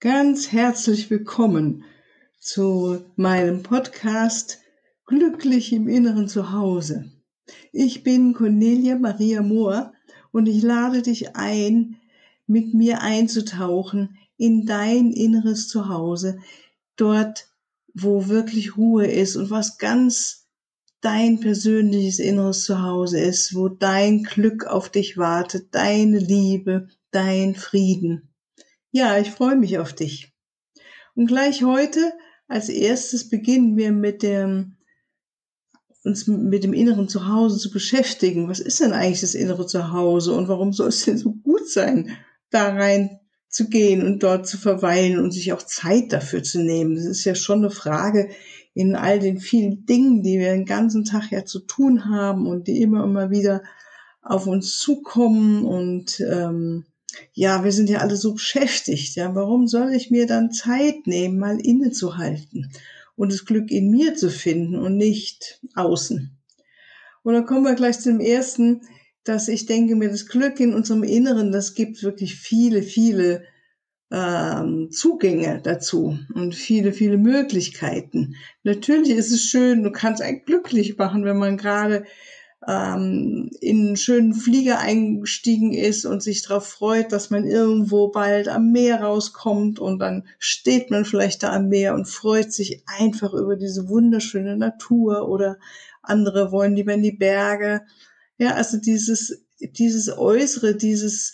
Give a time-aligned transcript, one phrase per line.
[0.00, 1.82] Ganz herzlich willkommen
[2.38, 4.60] zu meinem Podcast
[5.06, 7.10] Glücklich im Inneren zu Hause.
[7.72, 9.92] Ich bin Cornelia Maria Mohr
[10.30, 11.96] und ich lade dich ein,
[12.46, 16.38] mit mir einzutauchen in dein inneres Zuhause,
[16.94, 17.48] dort,
[17.92, 20.46] wo wirklich Ruhe ist und was ganz
[21.00, 28.27] dein persönliches inneres Zuhause ist, wo dein Glück auf dich wartet, deine Liebe, dein Frieden.
[28.90, 30.32] Ja, ich freue mich auf dich.
[31.14, 32.12] Und gleich heute
[32.46, 34.76] als erstes beginnen wir mit dem
[36.04, 38.48] uns mit dem inneren Zuhause zu beschäftigen.
[38.48, 42.16] Was ist denn eigentlich das innere Zuhause und warum soll es denn so gut sein,
[42.50, 46.94] da rein zu gehen und dort zu verweilen und sich auch Zeit dafür zu nehmen?
[46.94, 48.30] Das ist ja schon eine Frage
[48.74, 52.68] in all den vielen Dingen, die wir den ganzen Tag ja zu tun haben und
[52.68, 53.62] die immer immer wieder
[54.22, 56.86] auf uns zukommen und ähm,
[57.32, 61.38] ja, wir sind ja alle so beschäftigt, ja, warum soll ich mir dann Zeit nehmen,
[61.38, 62.72] mal innezuhalten
[63.16, 66.36] und das Glück in mir zu finden und nicht außen?
[67.22, 68.82] Und dann kommen wir gleich zum ersten,
[69.24, 73.44] dass ich denke mir, das Glück in unserem Inneren, das gibt wirklich viele, viele
[74.10, 78.36] ähm, Zugänge dazu und viele, viele Möglichkeiten.
[78.62, 82.04] Natürlich ist es schön, du kannst einen glücklich machen, wenn man gerade
[82.68, 88.46] ähm, in einen schönen Flieger eingestiegen ist und sich darauf freut, dass man irgendwo bald
[88.48, 93.32] am Meer rauskommt und dann steht man vielleicht da am Meer und freut sich einfach
[93.32, 95.56] über diese wunderschöne Natur oder
[96.02, 97.80] andere wollen lieber in die Berge.
[98.36, 101.32] Ja, also dieses, dieses Äußere, dieses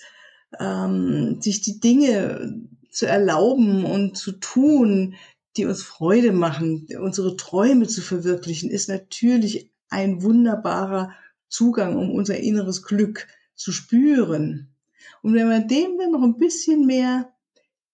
[0.60, 5.16] ähm, sich die Dinge zu erlauben und zu tun,
[5.56, 11.12] die uns Freude machen, unsere Träume zu verwirklichen, ist natürlich ein wunderbarer
[11.54, 14.74] Zugang, um unser inneres Glück zu spüren.
[15.22, 17.32] Und wenn wir dem dann noch ein bisschen mehr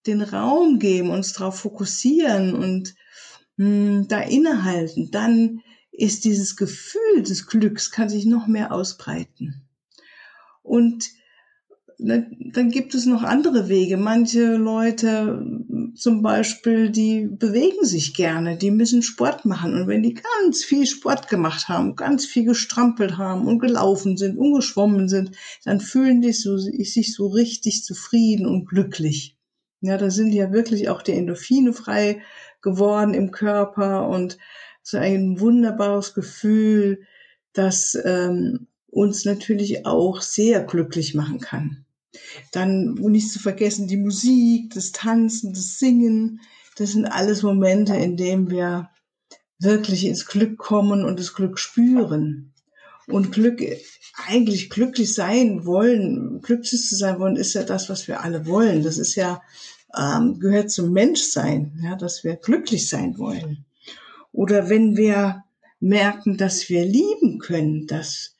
[0.06, 2.94] den Raum geben, uns darauf fokussieren und
[3.56, 5.60] mh, hm, da innehalten, dann
[5.92, 9.68] ist dieses Gefühl des Glücks, kann sich noch mehr ausbreiten.
[10.62, 11.10] Und
[12.02, 13.96] dann gibt es noch andere Wege.
[13.96, 15.44] Manche Leute
[15.94, 19.74] zum Beispiel, die bewegen sich gerne, die müssen Sport machen.
[19.74, 24.38] Und wenn die ganz viel Sport gemacht haben, ganz viel gestrampelt haben und gelaufen sind
[24.38, 25.32] und geschwommen sind,
[25.64, 29.36] dann fühlen die so, sich so richtig zufrieden und glücklich.
[29.82, 32.22] Ja, da sind ja wirklich auch die Endorphine frei
[32.62, 34.38] geworden im Körper und
[34.82, 37.02] so ein wunderbares Gefühl,
[37.52, 41.84] das ähm, uns natürlich auch sehr glücklich machen kann.
[42.52, 46.40] Dann nicht zu vergessen die Musik, das Tanzen, das Singen.
[46.76, 48.90] Das sind alles Momente, in denen wir
[49.58, 52.52] wirklich ins Glück kommen und das Glück spüren.
[53.06, 53.60] Und Glück,
[54.26, 58.82] eigentlich glücklich sein wollen, glücklich zu sein wollen, ist ja das, was wir alle wollen.
[58.82, 59.42] Das ist ja,
[59.96, 63.64] ähm, gehört zum Menschsein, ja, dass wir glücklich sein wollen.
[64.32, 65.44] Oder wenn wir
[65.80, 68.36] merken, dass wir lieben können, dass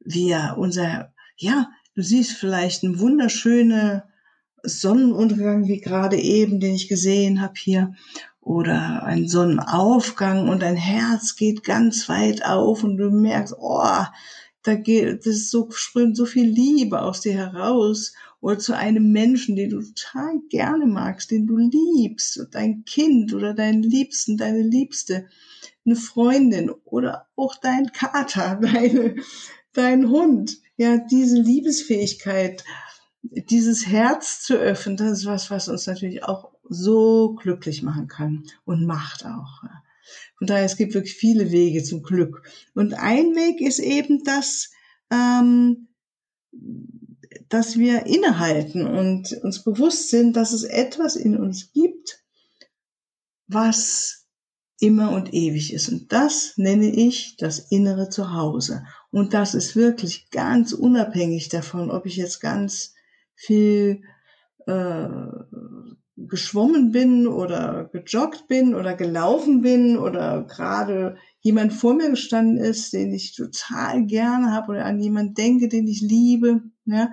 [0.00, 4.02] wir unser, ja, Du siehst vielleicht einen wunderschönen
[4.62, 7.94] Sonnenuntergang, wie gerade eben, den ich gesehen habe hier,
[8.40, 14.04] oder einen Sonnenaufgang und dein Herz geht ganz weit auf und du merkst, oh,
[14.62, 18.14] da geht, das so, sprüht so viel Liebe aus dir heraus.
[18.40, 23.54] Oder zu einem Menschen, den du total gerne magst, den du liebst, dein Kind oder
[23.54, 25.28] deinen Liebsten, deine Liebste,
[25.84, 29.14] eine Freundin oder auch dein Kater, deine,
[29.74, 32.64] dein Hund, ja, diese Liebesfähigkeit,
[33.22, 38.44] dieses Herz zu öffnen, das ist was, was uns natürlich auch so glücklich machen kann
[38.64, 39.62] und macht auch.
[40.38, 42.42] Von daher, es gibt wirklich viele Wege zum Glück.
[42.74, 44.70] Und ein Weg ist eben das,
[45.10, 45.88] ähm,
[47.48, 52.24] dass wir innehalten und uns bewusst sind, dass es etwas in uns gibt,
[53.46, 54.26] was
[54.80, 55.88] immer und ewig ist.
[55.88, 58.84] Und das nenne ich das innere Zuhause.
[59.12, 62.94] Und das ist wirklich ganz unabhängig davon, ob ich jetzt ganz
[63.34, 64.02] viel
[64.66, 65.06] äh,
[66.16, 72.92] geschwommen bin oder gejoggt bin oder gelaufen bin oder gerade jemand vor mir gestanden ist,
[72.92, 76.62] den ich total gerne habe oder an jemand denke, den ich liebe.
[76.86, 77.10] Ja,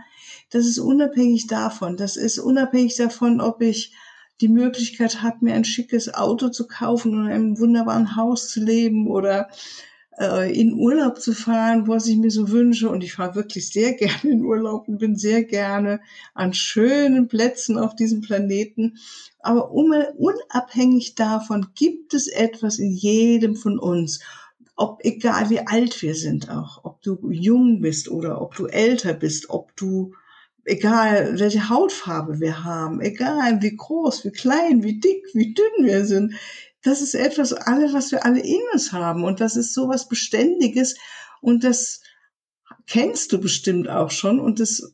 [0.52, 1.98] das ist unabhängig davon.
[1.98, 3.94] Das ist unabhängig davon, ob ich
[4.42, 8.62] die Möglichkeit habe, mir ein schickes Auto zu kaufen und in einem wunderbaren Haus zu
[8.62, 9.50] leben oder
[10.20, 12.90] äh, in Urlaub zu fahren, was ich mir so wünsche.
[12.90, 16.02] Und ich fahre wirklich sehr gerne in Urlaub und bin sehr gerne
[16.34, 18.98] an schönen Plätzen auf diesem Planeten.
[19.40, 24.20] Aber unabhängig davon gibt es etwas in jedem von uns.
[24.76, 29.14] Ob egal wie alt wir sind auch, ob du jung bist oder ob du älter
[29.14, 30.14] bist, ob du
[30.66, 36.06] egal welche Hautfarbe wir haben, egal wie groß, wie klein, wie dick, wie dünn wir
[36.06, 36.34] sind.
[36.84, 39.24] Das ist etwas, alle, was wir alle in uns haben.
[39.24, 40.96] Und das ist sowas Beständiges.
[41.42, 42.02] Und das
[42.88, 44.40] kennst du bestimmt auch schon.
[44.40, 44.94] Und das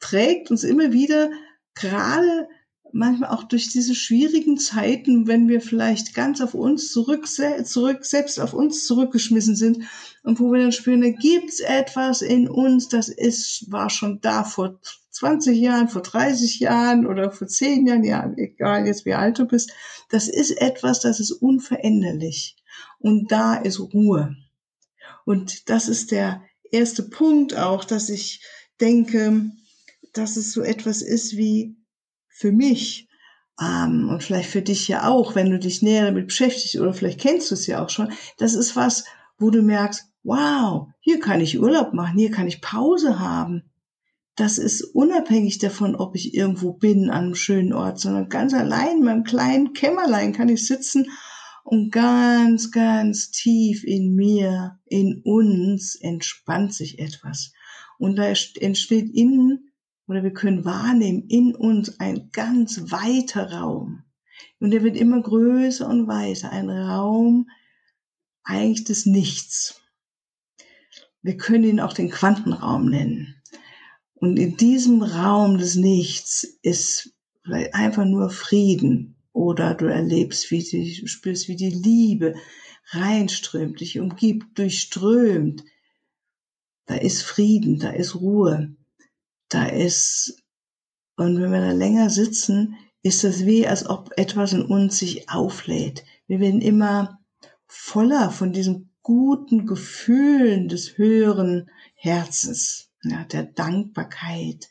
[0.00, 1.30] trägt uns immer wieder
[1.74, 2.48] gerade
[2.94, 8.38] manchmal auch durch diese schwierigen Zeiten, wenn wir vielleicht ganz auf uns zurück, zurück selbst
[8.38, 9.84] auf uns zurückgeschmissen sind
[10.22, 14.44] und wo wir dann spüren, da gibt's etwas in uns, das ist, war schon da
[14.44, 14.78] vor
[15.14, 19.46] 20 Jahren, vor 30 Jahren oder vor 10 Jahren, ja, egal jetzt wie alt du
[19.46, 19.72] bist,
[20.10, 22.56] das ist etwas, das ist unveränderlich.
[22.98, 24.36] Und da ist Ruhe.
[25.24, 28.42] Und das ist der erste Punkt auch, dass ich
[28.80, 29.50] denke,
[30.12, 31.76] dass es so etwas ist wie
[32.28, 33.08] für mich
[33.60, 37.20] ähm, und vielleicht für dich ja auch, wenn du dich näher damit beschäftigst oder vielleicht
[37.20, 39.04] kennst du es ja auch schon, das ist was,
[39.38, 43.62] wo du merkst, wow, hier kann ich Urlaub machen, hier kann ich Pause haben.
[44.36, 48.98] Das ist unabhängig davon, ob ich irgendwo bin an einem schönen Ort, sondern ganz allein
[48.98, 51.06] in meinem kleinen Kämmerlein kann ich sitzen
[51.62, 57.52] und ganz, ganz tief in mir, in uns entspannt sich etwas.
[57.98, 59.72] Und da entsteht innen
[60.06, 64.02] oder wir können wahrnehmen in uns ein ganz weiter Raum.
[64.58, 66.50] Und der wird immer größer und weiter.
[66.50, 67.48] Ein Raum
[68.42, 69.80] eigentlich des Nichts.
[71.22, 73.40] Wir können ihn auch den Quantenraum nennen.
[74.24, 77.12] Und in diesem Raum des Nichts ist
[77.72, 82.34] einfach nur Frieden oder du erlebst, wie du spürst, wie die Liebe
[82.92, 85.62] reinströmt, dich umgibt, durchströmt.
[86.86, 88.74] Da ist Frieden, da ist Ruhe
[89.50, 90.42] da ist,
[91.16, 95.28] und wenn wir da länger sitzen, ist das wie, als ob etwas in uns sich
[95.28, 96.02] auflädt.
[96.26, 97.20] Wir werden immer
[97.66, 104.68] voller von diesen guten Gefühlen des höheren Herzens, ja, der Dankbarkeit,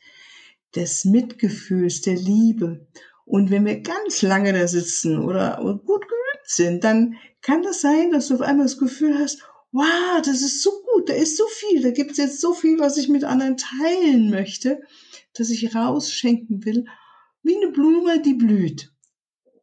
[0.75, 2.87] des Mitgefühls, der Liebe.
[3.25, 8.11] Und wenn wir ganz lange da sitzen oder gut geübt sind, dann kann das sein,
[8.11, 9.41] dass du auf einmal das Gefühl hast,
[9.71, 12.79] wow, das ist so gut, da ist so viel, da gibt es jetzt so viel,
[12.79, 14.81] was ich mit anderen teilen möchte,
[15.33, 16.85] dass ich rausschenken will,
[17.43, 18.91] wie eine Blume, die blüht.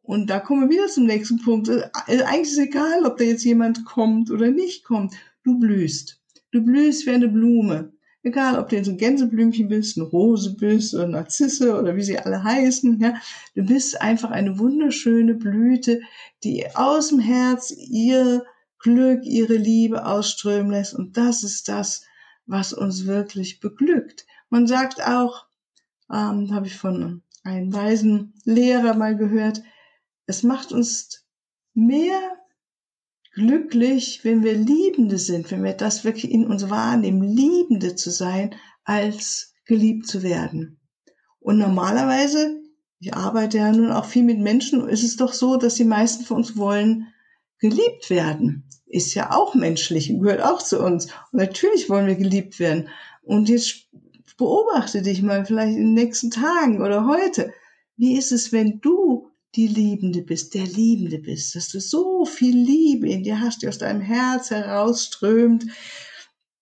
[0.01, 1.69] Und da kommen wir wieder zum nächsten Punkt.
[1.69, 5.13] Äh, eigentlich ist es egal, ob da jetzt jemand kommt oder nicht kommt.
[5.43, 6.21] Du blühst.
[6.51, 7.93] Du blühst wie eine Blume.
[8.23, 12.19] Egal, ob du jetzt ein Gänseblümchen bist, eine Rose bist oder Narzisse oder wie sie
[12.19, 12.99] alle heißen.
[12.99, 13.15] Ja.
[13.55, 16.01] Du bist einfach eine wunderschöne Blüte,
[16.43, 18.45] die aus dem Herz ihr
[18.77, 20.93] Glück, ihre Liebe ausströmen lässt.
[20.93, 22.03] Und das ist das,
[22.45, 24.25] was uns wirklich beglückt.
[24.49, 25.45] Man sagt auch,
[26.11, 29.63] ähm, habe ich von einem weisen Lehrer mal gehört,
[30.27, 31.25] es macht uns
[31.73, 32.19] mehr
[33.41, 38.55] glücklich, wenn wir Liebende sind, wenn wir das wirklich in uns wahrnehmen, Liebende zu sein,
[38.83, 40.79] als geliebt zu werden.
[41.39, 42.61] Und normalerweise,
[42.99, 46.23] ich arbeite ja nun auch viel mit Menschen, ist es doch so, dass die meisten
[46.23, 47.07] von uns wollen
[47.57, 51.05] geliebt werden ist ja auch menschlich gehört auch zu uns.
[51.05, 52.89] Und natürlich wollen wir geliebt werden.
[53.23, 53.87] Und jetzt
[54.37, 57.53] beobachte dich mal vielleicht in den nächsten Tagen oder heute.
[57.97, 62.55] Wie ist es, wenn du die Liebende bist, der Liebende bist, dass du so viel
[62.55, 65.65] Liebe in dir hast, die aus deinem Herz herausströmt,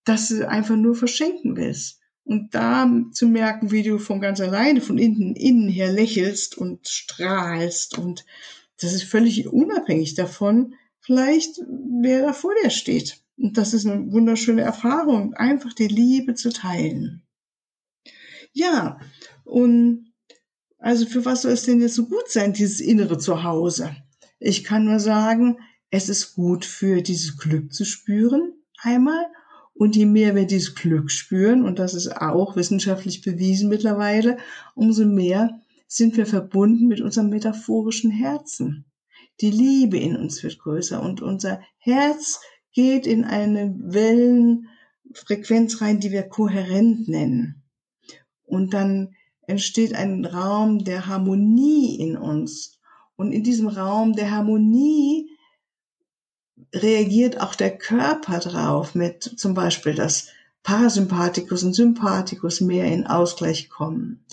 [0.05, 1.99] dass du einfach nur verschenken willst.
[2.23, 6.87] Und da zu merken, wie du von ganz alleine, von innen, innen her lächelst und
[6.87, 8.25] strahlst und
[8.81, 11.59] das ist völlig unabhängig davon, vielleicht
[12.01, 13.21] wer da vor dir steht.
[13.37, 17.23] Und das ist eine wunderschöne Erfahrung, einfach die Liebe zu teilen.
[18.53, 18.99] Ja,
[19.43, 20.08] und
[20.79, 23.95] also für was soll es denn jetzt so gut sein, dieses innere Zuhause?
[24.39, 25.57] Ich kann nur sagen,
[25.91, 29.25] es ist gut für dieses Glück zu spüren, einmal.
[29.73, 34.37] Und je mehr wir dieses Glück spüren, und das ist auch wissenschaftlich bewiesen mittlerweile,
[34.75, 38.85] umso mehr sind wir verbunden mit unserem metaphorischen Herzen.
[39.41, 42.39] Die Liebe in uns wird größer und unser Herz
[42.73, 47.63] geht in eine Wellenfrequenz rein, die wir kohärent nennen.
[48.43, 49.15] Und dann
[49.49, 52.77] entsteht ein Raum der Harmonie in uns.
[53.15, 55.29] Und in diesem Raum der Harmonie
[56.73, 60.27] reagiert auch der Körper drauf mit zum Beispiel, dass
[60.63, 64.25] Parasympathikus und Sympathikus mehr in Ausgleich kommen.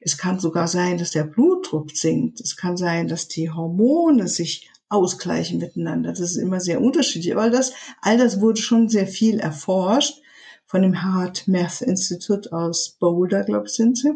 [0.00, 2.40] Es kann sogar sein, dass der Blutdruck sinkt.
[2.40, 6.10] Es kann sein, dass die Hormone sich ausgleichen miteinander.
[6.10, 7.32] Das ist immer sehr unterschiedlich.
[7.32, 10.20] Aber das, all das wurde schon sehr viel erforscht
[10.66, 14.12] von dem Heart Math Institute aus Boulder, glaube ich, sind sie.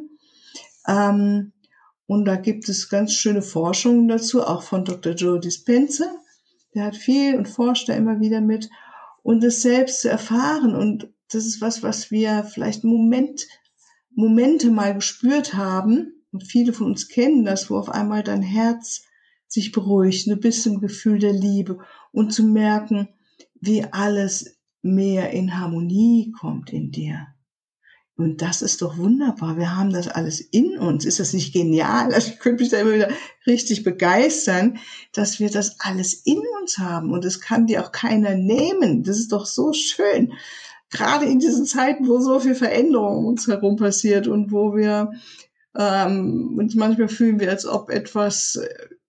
[0.88, 1.52] Ähm,
[2.06, 5.12] und da gibt es ganz schöne Forschungen dazu, auch von Dr.
[5.12, 6.06] Joe Dispenza.
[6.74, 8.70] Der hat viel und forscht da immer wieder mit.
[9.22, 13.46] Und es selbst zu erfahren und das ist was, was wir vielleicht Moment
[14.14, 19.04] Momente mal gespürt haben, und viele von uns kennen das, wo auf einmal dein Herz
[19.46, 21.78] sich beruhigt, ein bisschen Gefühl der Liebe
[22.12, 23.08] und zu merken,
[23.60, 27.28] wie alles mehr in Harmonie kommt in dir.
[28.18, 29.58] Und das ist doch wunderbar.
[29.58, 31.04] Wir haben das alles in uns.
[31.04, 32.12] Ist das nicht genial?
[32.12, 33.10] Also ich könnte mich da immer wieder
[33.46, 34.78] richtig begeistern,
[35.12, 37.12] dass wir das alles in uns haben.
[37.12, 39.04] Und es kann dir auch keiner nehmen.
[39.04, 40.32] Das ist doch so schön.
[40.90, 45.12] Gerade in diesen Zeiten, wo so viel Veränderung um uns herum passiert und wo wir
[45.76, 48.60] ähm, uns manchmal fühlen wir, als ob etwas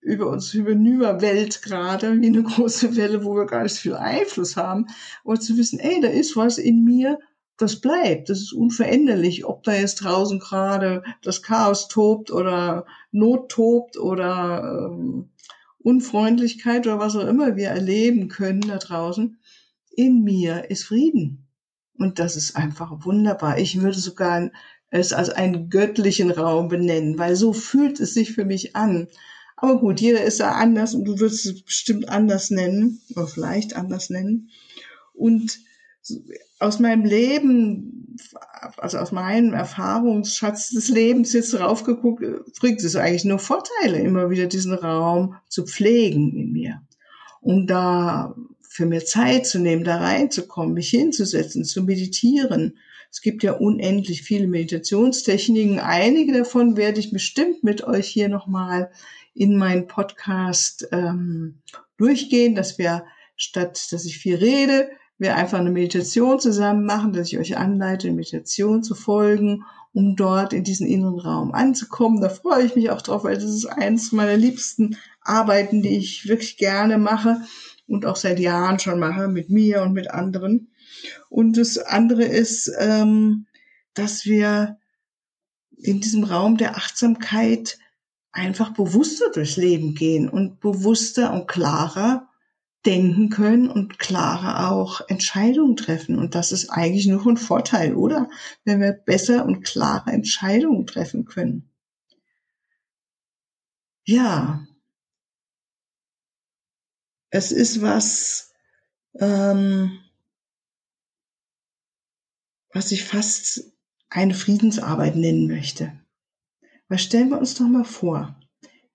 [0.02, 4.86] über uns hinüberwellt gerade, wie eine große Welle, wo wir gar nicht viel Einfluss haben.
[5.26, 7.18] Aber zu wissen, ey, da ist was in mir,
[7.60, 13.50] das bleibt, das ist unveränderlich, ob da jetzt draußen gerade das Chaos tobt oder Not
[13.50, 15.30] tobt oder ähm,
[15.80, 19.40] Unfreundlichkeit oder was auch immer wir erleben können da draußen.
[19.92, 21.48] In mir ist Frieden.
[21.98, 23.58] Und das ist einfach wunderbar.
[23.60, 24.52] Ich würde sogar
[24.90, 29.10] es als einen göttlichen Raum benennen, weil so fühlt es sich für mich an.
[29.58, 33.76] Aber gut, jeder ist da anders und du wirst es bestimmt anders nennen oder vielleicht
[33.76, 34.50] anders nennen.
[35.14, 35.60] Und
[36.60, 38.18] aus meinem Leben,
[38.78, 42.24] also aus meinem Erfahrungsschatz des Lebens jetzt draufgeguckt,
[42.60, 46.82] bringt es eigentlich nur Vorteile, immer wieder diesen Raum zu pflegen in mir.
[47.42, 52.78] Um da für mir Zeit zu nehmen, da reinzukommen, mich hinzusetzen, zu meditieren.
[53.12, 55.80] Es gibt ja unendlich viele Meditationstechniken.
[55.80, 58.92] Einige davon werde ich bestimmt mit euch hier nochmal
[59.34, 61.62] in meinen Podcast ähm,
[61.98, 64.90] durchgehen, dass wir statt, dass ich viel rede,
[65.20, 70.54] wir einfach eine Meditation zusammen machen, dass ich euch anleite, Meditation zu folgen, um dort
[70.54, 72.22] in diesen inneren Raum anzukommen.
[72.22, 76.28] Da freue ich mich auch drauf, weil das ist eines meiner liebsten Arbeiten, die ich
[76.28, 77.42] wirklich gerne mache
[77.86, 80.72] und auch seit Jahren schon mache mit mir und mit anderen.
[81.30, 83.46] Und das andere ist, ähm,
[83.94, 84.78] dass wir
[85.76, 87.78] in diesem Raum der Achtsamkeit
[88.32, 92.29] einfach bewusster durchs Leben gehen und bewusster und klarer
[92.86, 96.18] denken können und klarer auch Entscheidungen treffen.
[96.18, 98.30] Und das ist eigentlich nur ein Vorteil, oder?
[98.64, 101.70] Wenn wir besser und klare Entscheidungen treffen können.
[104.06, 104.66] Ja,
[107.32, 108.54] es ist was,
[109.20, 110.00] ähm,
[112.74, 113.72] was ich fast
[114.10, 116.00] eine Friedensarbeit nennen möchte.
[116.88, 118.40] Weil stellen wir uns doch mal vor,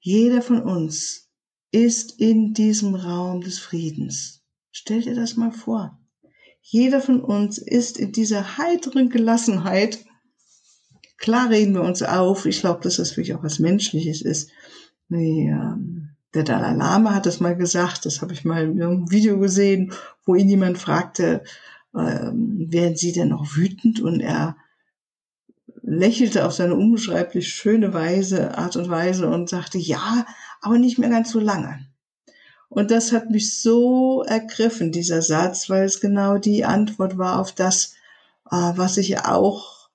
[0.00, 1.23] jeder von uns
[1.74, 4.42] ist in diesem Raum des Friedens.
[4.70, 5.98] Stell dir das mal vor.
[6.62, 10.04] Jeder von uns ist in dieser heiteren Gelassenheit.
[11.18, 12.46] Klar reden wir uns auf.
[12.46, 14.50] Ich glaube, dass das wirklich auch was Menschliches ist.
[15.10, 18.06] Ähm, der Dalai Lama hat das mal gesagt.
[18.06, 19.92] Das habe ich mal in einem Video gesehen,
[20.24, 21.42] wo ihn jemand fragte,
[21.92, 24.00] ähm, werden Sie denn noch wütend?
[24.00, 24.56] Und er
[25.98, 30.26] lächelte auf seine unbeschreiblich schöne Weise, Art und Weise und sagte, ja,
[30.60, 31.86] aber nicht mehr ganz so lange.
[32.68, 37.52] Und das hat mich so ergriffen, dieser Satz, weil es genau die Antwort war auf
[37.52, 37.94] das,
[38.50, 39.90] äh, was ich auch,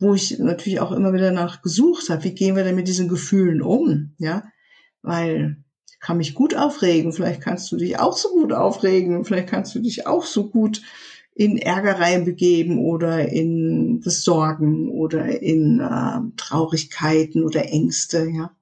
[0.00, 2.24] wo ich natürlich auch immer wieder nach gesucht habe.
[2.24, 4.14] Wie gehen wir denn mit diesen Gefühlen um?
[4.18, 4.44] Ja,
[5.02, 5.58] weil
[5.88, 7.12] ich kann mich gut aufregen.
[7.12, 9.24] Vielleicht kannst du dich auch so gut aufregen.
[9.24, 10.82] Vielleicht kannst du dich auch so gut
[11.34, 18.28] in Ärgereien begeben oder in das Sorgen oder in äh, Traurigkeiten oder Ängste.
[18.30, 18.56] Ja.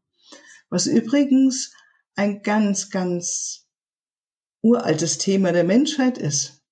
[0.71, 1.73] Was übrigens
[2.15, 3.67] ein ganz, ganz
[4.63, 6.63] uraltes Thema der Menschheit ist.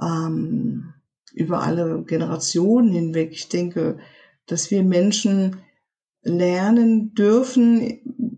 [0.00, 0.92] Ähm,
[1.32, 3.30] über alle Generationen hinweg.
[3.32, 3.98] Ich denke,
[4.46, 5.58] dass wir Menschen
[6.22, 8.29] lernen dürfen,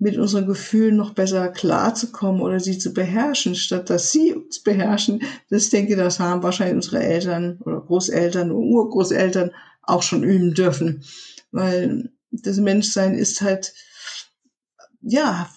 [0.00, 5.22] mit unseren Gefühlen noch besser klarzukommen oder sie zu beherrschen, statt dass sie uns beherrschen.
[5.50, 9.52] Das denke, das haben wahrscheinlich unsere Eltern oder Großeltern oder Urgroßeltern
[9.82, 11.04] auch schon üben dürfen.
[11.52, 13.72] Weil das Menschsein ist halt
[15.02, 15.48] ja,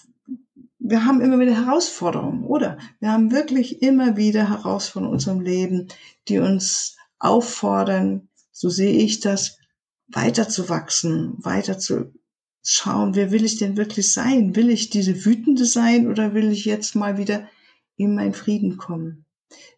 [0.80, 2.78] wir haben immer wieder Herausforderungen, oder?
[3.00, 5.88] Wir haben wirklich immer wieder Herausforderungen in unserem Leben,
[6.28, 9.58] die uns auffordern, so sehe ich das,
[10.08, 12.14] weiter zu weiter zu
[12.64, 14.56] schauen, wer will ich denn wirklich sein?
[14.56, 17.48] Will ich diese wütende sein oder will ich jetzt mal wieder
[17.98, 19.26] in meinen Frieden kommen?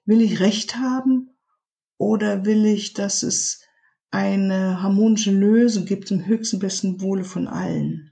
[0.06, 1.32] Will ich Recht haben
[1.98, 3.62] oder will ich, dass es
[4.12, 8.12] eine harmonische Lösung gibt im höchsten besten Wohle von allen?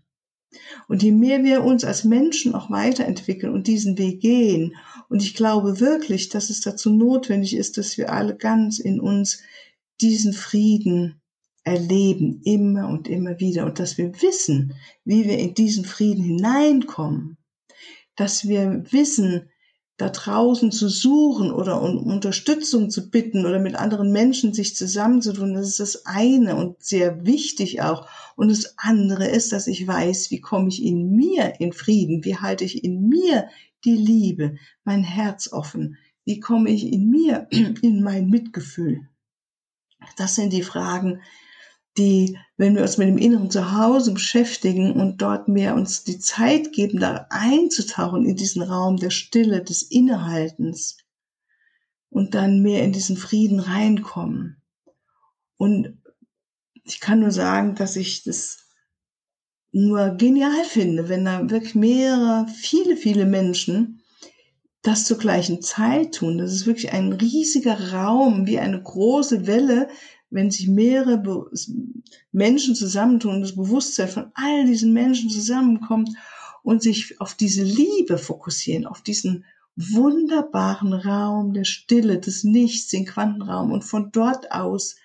[0.87, 4.75] Und je mehr wir uns als Menschen auch weiterentwickeln und diesen Weg gehen,
[5.09, 9.41] und ich glaube wirklich, dass es dazu notwendig ist, dass wir alle ganz in uns
[10.01, 11.21] diesen Frieden
[11.63, 14.73] erleben, immer und immer wieder, und dass wir wissen,
[15.05, 17.37] wie wir in diesen Frieden hineinkommen,
[18.15, 19.49] dass wir wissen,
[19.97, 25.53] da draußen zu suchen oder um Unterstützung zu bitten oder mit anderen Menschen sich zusammenzutun,
[25.53, 28.07] das ist das eine und sehr wichtig auch.
[28.35, 32.37] Und das andere ist, dass ich weiß, wie komme ich in mir in Frieden, wie
[32.37, 33.49] halte ich in mir
[33.85, 37.47] die Liebe, mein Herz offen, wie komme ich in mir
[37.81, 39.07] in mein Mitgefühl.
[40.17, 41.21] Das sind die Fragen,
[41.97, 46.71] die, wenn wir uns mit dem inneren Zuhause beschäftigen und dort mehr uns die Zeit
[46.71, 50.97] geben, da einzutauchen in diesen Raum der Stille, des Innehaltens
[52.09, 54.61] und dann mehr in diesen Frieden reinkommen.
[55.57, 55.97] Und
[56.83, 58.59] ich kann nur sagen, dass ich das
[59.71, 64.01] nur genial finde, wenn da wirklich mehrere, viele, viele Menschen
[64.83, 66.37] das zur gleichen Zeit tun.
[66.37, 69.87] Das ist wirklich ein riesiger Raum, wie eine große Welle,
[70.33, 71.49] wenn sich mehrere Be
[72.31, 76.09] Menschen zusammentun, das Bewusstsein von all diesen Menschen zusammenkommt
[76.63, 83.05] und sich auf diese Liebe fokussieren, auf diesen wunderbaren Raum der Stille, des Nichts, den
[83.05, 84.95] Quantenraum und von dort aus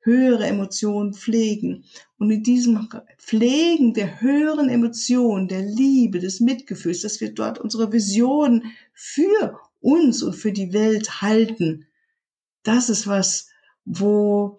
[0.00, 1.84] höhere Emotionen pflegen.
[2.18, 7.92] Und in diesem Pflegen der höheren Emotionen, der Liebe, des Mitgefühls, dass wir dort unsere
[7.92, 11.86] Vision für uns und für die Welt halten,
[12.64, 13.48] das ist was,
[13.84, 14.56] wo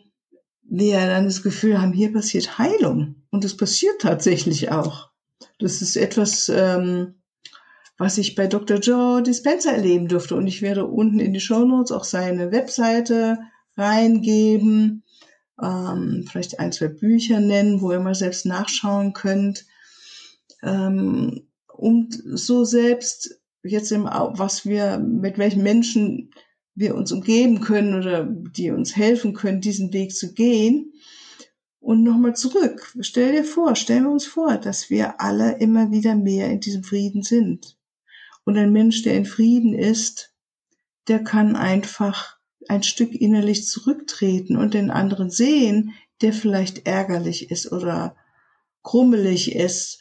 [0.63, 3.15] wir dann das Gefühl haben, hier passiert Heilung.
[3.29, 5.09] Und es passiert tatsächlich auch.
[5.59, 7.15] Das ist etwas, ähm,
[7.97, 8.77] was ich bei Dr.
[8.77, 10.35] Joe Dispenza erleben durfte.
[10.35, 13.39] Und ich werde unten in die Show Notes auch seine Webseite
[13.77, 15.03] reingeben,
[15.61, 19.65] ähm, vielleicht ein, zwei Bücher nennen, wo ihr mal selbst nachschauen könnt.
[20.63, 26.31] Ähm, und so selbst jetzt im, was wir, mit welchen Menschen
[26.75, 30.93] wir uns umgeben können oder die uns helfen können, diesen Weg zu gehen.
[31.79, 32.93] Und nochmal zurück.
[33.01, 36.83] Stell dir vor, stellen wir uns vor, dass wir alle immer wieder mehr in diesem
[36.83, 37.77] Frieden sind.
[38.45, 40.33] Und ein Mensch, der in Frieden ist,
[41.09, 42.37] der kann einfach
[42.69, 48.15] ein Stück innerlich zurücktreten und den anderen sehen, der vielleicht ärgerlich ist oder
[48.81, 49.99] krummelig ist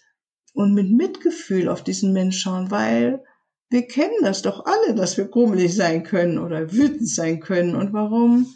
[0.55, 3.25] und mit Mitgefühl auf diesen Mensch schauen, weil
[3.73, 7.75] wir kennen das doch alle, dass wir grummelig sein können oder wütend sein können.
[7.75, 8.47] Und warum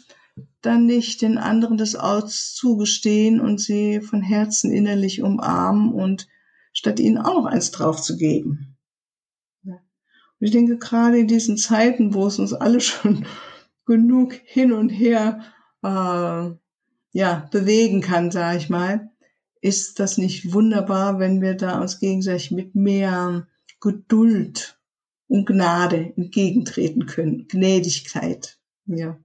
[0.61, 6.27] dann nicht den anderen das auszugestehen und sie von Herzen innerlich umarmen und
[6.71, 8.77] statt ihnen auch noch eins draufzugeben?
[9.65, 13.25] Und ich denke, gerade in diesen Zeiten, wo es uns alle schon
[13.87, 15.41] genug hin und her
[15.81, 16.51] äh,
[17.11, 19.09] ja, bewegen kann, sage ich mal,
[19.61, 23.47] ist das nicht wunderbar, wenn wir da uns gegenseitig mit mehr
[23.79, 24.76] Geduld
[25.27, 27.47] und Gnade entgegentreten können.
[27.47, 28.57] Gnädigkeit.
[28.85, 29.17] Ja.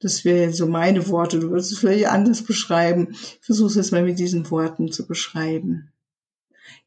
[0.00, 1.38] Das wäre so meine Worte.
[1.38, 3.08] Du würdest es vielleicht anders beschreiben.
[3.12, 5.92] Ich versuche es jetzt mal mit diesen Worten zu beschreiben.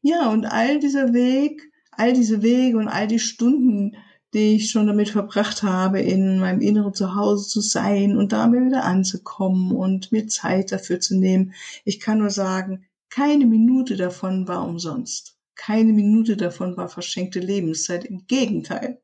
[0.02, 3.96] Ja, und all dieser Weg, all diese Wege und all die Stunden,
[4.34, 8.84] die ich schon damit verbracht habe, in meinem inneren Zuhause zu sein und da wieder
[8.84, 11.54] anzukommen und mir Zeit dafür zu nehmen.
[11.84, 15.35] Ich kann nur sagen, keine Minute davon war umsonst.
[15.56, 18.04] Keine Minute davon war verschenkte Lebenszeit.
[18.04, 19.02] Im Gegenteil.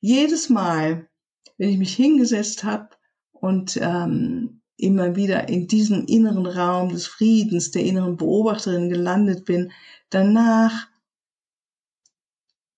[0.00, 1.08] Jedes Mal,
[1.56, 2.90] wenn ich mich hingesetzt habe
[3.32, 9.72] und ähm, immer wieder in diesem inneren Raum des Friedens, der inneren Beobachterin gelandet bin,
[10.08, 10.88] danach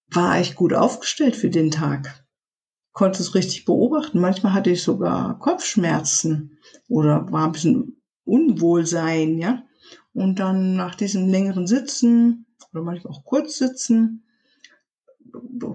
[0.08, 2.26] war ich gut aufgestellt für den Tag.
[2.92, 4.20] Konnte es richtig beobachten.
[4.20, 9.64] Manchmal hatte ich sogar Kopfschmerzen oder war ein bisschen Unwohlsein, ja.
[10.12, 14.24] Und dann nach diesem längeren Sitzen oder manchmal auch kurz sitzen,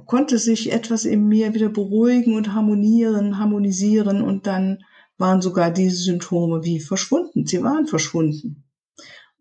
[0.05, 4.83] konnte sich etwas in mir wieder beruhigen und harmonieren, harmonisieren und dann
[5.17, 7.47] waren sogar diese Symptome wie verschwunden.
[7.47, 8.63] Sie waren verschwunden.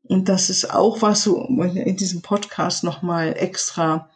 [0.02, 4.10] Und das ist auch was so in diesem Podcast nochmal extra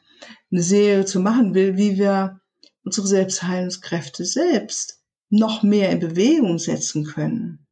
[0.51, 2.41] eine Serie zu machen will, wie wir
[2.85, 7.67] unsere Selbstheilungskräfte selbst noch mehr in Bewegung setzen können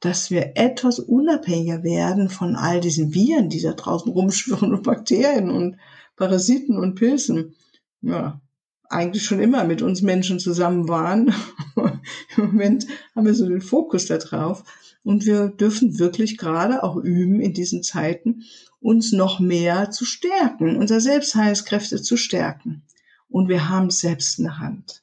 [0.00, 5.50] dass wir etwas unabhängiger werden von all diesen Viren, die da draußen rumschwirren und Bakterien
[5.50, 5.76] und
[6.16, 7.54] Parasiten und Pilzen.
[8.02, 8.40] Ja,
[8.88, 11.34] eigentlich schon immer mit uns Menschen zusammen waren.
[12.36, 14.64] Im Moment haben wir so den Fokus da drauf.
[15.02, 18.42] Und wir dürfen wirklich gerade auch üben in diesen Zeiten,
[18.80, 22.82] uns noch mehr zu stärken, unsere Selbstheilskräfte zu stärken.
[23.28, 25.02] Und wir haben es selbst in der Hand.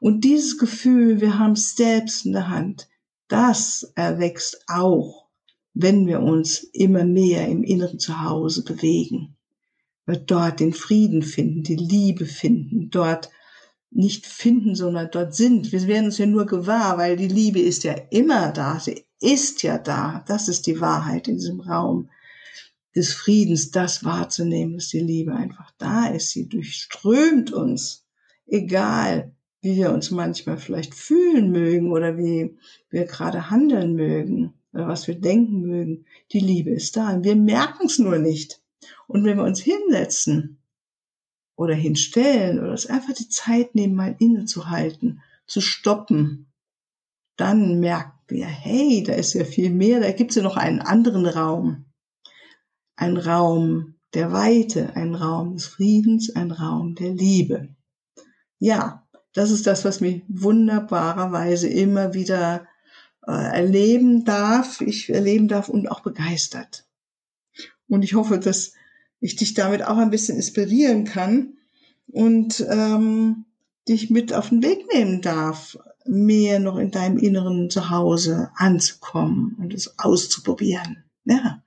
[0.00, 2.88] Und dieses Gefühl, wir haben es selbst in der Hand,
[3.32, 5.26] das erwächst auch,
[5.72, 9.36] wenn wir uns immer mehr im inneren Zuhause bewegen.
[10.04, 13.30] Wir dort den Frieden finden, die Liebe finden, dort
[13.90, 15.72] nicht finden, sondern dort sind.
[15.72, 18.78] Wir werden uns ja nur gewahr, weil die Liebe ist ja immer da.
[18.78, 20.24] Sie ist ja da.
[20.28, 22.10] Das ist die Wahrheit in diesem Raum
[22.94, 26.30] des Friedens, das wahrzunehmen, dass die Liebe einfach da ist.
[26.30, 28.04] Sie durchströmt uns
[28.46, 32.58] egal wie wir uns manchmal vielleicht fühlen mögen oder wie
[32.90, 37.36] wir gerade handeln mögen oder was wir denken mögen, die Liebe ist da und wir
[37.36, 38.60] merken es nur nicht.
[39.06, 40.58] Und wenn wir uns hinsetzen
[41.54, 46.52] oder hinstellen oder es einfach die Zeit nehmen, mal innezuhalten, zu stoppen,
[47.36, 50.80] dann merken wir, hey, da ist ja viel mehr, da gibt es ja noch einen
[50.80, 51.84] anderen Raum.
[52.96, 57.74] Ein Raum der Weite, ein Raum des Friedens, ein Raum der Liebe.
[58.58, 59.01] Ja,
[59.34, 62.66] das ist das, was mich wunderbarerweise immer wieder
[63.26, 66.86] äh, erleben darf, ich erleben darf und auch begeistert.
[67.88, 68.72] Und ich hoffe, dass
[69.20, 71.54] ich dich damit auch ein bisschen inspirieren kann
[72.08, 73.44] und ähm,
[73.88, 79.72] dich mit auf den Weg nehmen darf, mehr noch in deinem inneren Zuhause anzukommen und
[79.72, 81.04] es auszuprobieren.
[81.24, 81.62] Ja.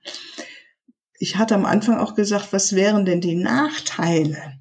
[1.18, 4.55] Ich hatte am Anfang auch gesagt, was wären denn die Nachteile?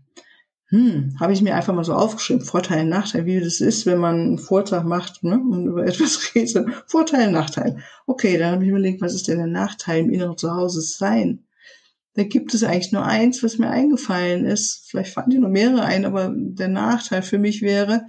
[0.75, 4.15] Hm, habe ich mir einfach mal so aufgeschrieben, Vorteile, Nachteile, wie das ist, wenn man
[4.19, 6.67] einen Vortrag macht ne, und über etwas redet.
[6.85, 7.77] Vorteile, Nachteile.
[8.07, 11.45] Okay, dann habe ich mir überlegt, was ist denn der Nachteil im inneren Zuhause sein?
[12.15, 14.89] Da gibt es eigentlich nur eins, was mir eingefallen ist.
[14.89, 18.07] Vielleicht fallen dir noch mehrere ein, aber der Nachteil für mich wäre,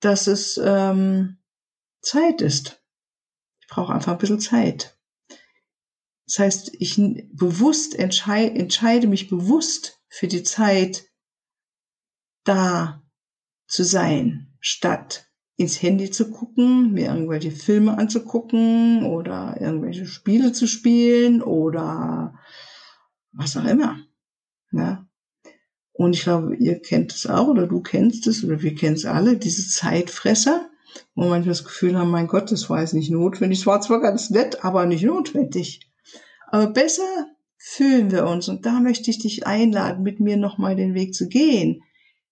[0.00, 1.36] dass es ähm,
[2.00, 2.82] Zeit ist.
[3.60, 4.96] Ich brauche einfach ein bisschen Zeit.
[6.26, 6.96] Das heißt, ich
[7.32, 11.11] bewusst entscheide, entscheide mich bewusst für die Zeit,
[12.44, 13.02] da
[13.66, 20.66] zu sein, statt ins Handy zu gucken, mir irgendwelche Filme anzugucken oder irgendwelche Spiele zu
[20.66, 22.34] spielen oder
[23.32, 23.98] was auch immer.
[24.72, 25.06] Ja.
[25.92, 29.04] Und ich glaube, ihr kennt es auch oder du kennst es oder wir kennen es
[29.04, 30.70] alle, diese Zeitfresser,
[31.14, 33.60] wo manchmal das Gefühl haben, mein Gott, das war jetzt nicht notwendig.
[33.60, 35.80] Es war zwar ganz nett, aber nicht notwendig.
[36.48, 37.26] Aber besser
[37.56, 41.28] fühlen wir uns und da möchte ich dich einladen, mit mir nochmal den Weg zu
[41.28, 41.82] gehen.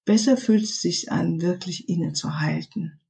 [0.04, 3.00] Besser fühlt es sich an, wirklich innezuhalten,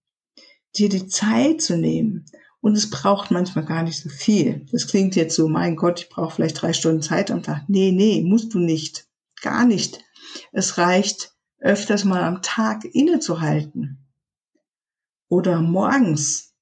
[0.76, 2.26] dir die Zeit zu nehmen
[2.60, 4.66] und es braucht manchmal gar nicht so viel.
[4.70, 7.64] Das klingt jetzt so, mein Gott, ich brauche vielleicht drei Stunden Zeit am Tag.
[7.68, 9.06] Nee, nee, musst du nicht.
[9.40, 10.04] Gar nicht.
[10.52, 13.98] Es reicht, öfters mal am Tag innezuhalten.
[15.28, 16.54] Oder morgens.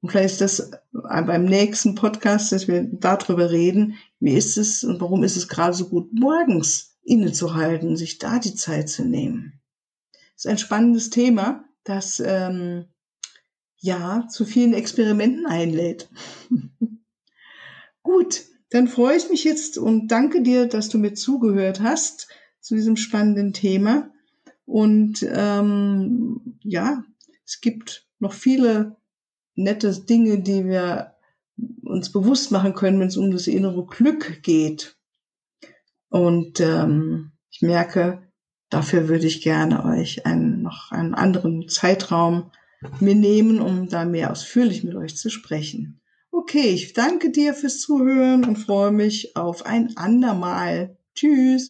[0.00, 5.00] Und vielleicht ist das beim nächsten Podcast, dass wir darüber reden, wie ist es und
[5.00, 9.60] warum ist es gerade so gut, morgens innezuhalten, sich da die Zeit zu nehmen.
[10.38, 12.84] Ist ein spannendes Thema, das ähm,
[13.76, 16.08] ja zu vielen Experimenten einlädt.
[18.04, 22.28] Gut, dann freue ich mich jetzt und danke dir, dass du mir zugehört hast
[22.60, 24.12] zu diesem spannenden Thema.
[24.64, 27.02] Und ähm, ja,
[27.44, 28.96] es gibt noch viele
[29.56, 31.16] nette Dinge, die wir
[31.82, 34.96] uns bewusst machen können, wenn es um das innere Glück geht.
[36.10, 38.27] Und ähm, ich merke,
[38.70, 42.50] dafür würde ich gerne euch einen, noch einen anderen Zeitraum
[43.00, 46.00] mir nehmen, um da mehr ausführlich mit euch zu sprechen.
[46.30, 50.96] Okay, ich danke dir fürs Zuhören und freue mich auf ein andermal.
[51.14, 51.66] Tschüss.